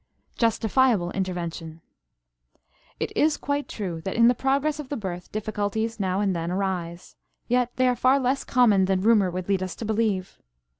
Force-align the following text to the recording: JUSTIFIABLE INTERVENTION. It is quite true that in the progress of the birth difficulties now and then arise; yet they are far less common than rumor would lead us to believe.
JUSTIFIABLE 0.39 1.11
INTERVENTION. 1.11 1.79
It 2.99 3.15
is 3.15 3.37
quite 3.37 3.67
true 3.67 4.01
that 4.01 4.15
in 4.15 4.29
the 4.29 4.33
progress 4.33 4.79
of 4.79 4.89
the 4.89 4.97
birth 4.97 5.31
difficulties 5.31 5.99
now 5.99 6.21
and 6.21 6.35
then 6.35 6.49
arise; 6.49 7.15
yet 7.47 7.71
they 7.75 7.87
are 7.87 7.95
far 7.95 8.19
less 8.19 8.43
common 8.43 8.85
than 8.85 9.01
rumor 9.01 9.29
would 9.29 9.47
lead 9.47 9.61
us 9.61 9.75
to 9.75 9.85
believe. 9.85 10.39